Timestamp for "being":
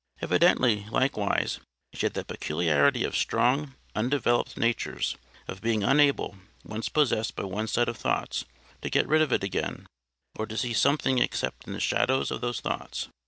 5.61-5.83